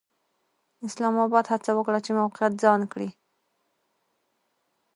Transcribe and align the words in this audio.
اسلام 0.87 1.15
اباد 1.25 1.45
هڅه 1.53 1.71
وکړه 1.75 1.99
چې 2.05 2.11
موقعیت 2.19 2.53
ځان 2.63 2.81
کړي. 2.91 3.09